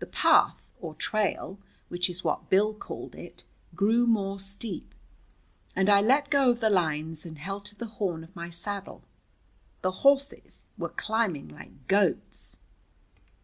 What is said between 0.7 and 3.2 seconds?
or trail, which is what Bill called